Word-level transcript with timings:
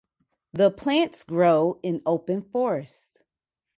The 0.51 0.71
plants 0.71 1.23
grow 1.23 1.79
in 1.83 2.01
open 2.07 2.41
forests. 2.41 3.19